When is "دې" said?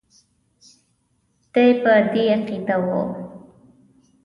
2.11-2.23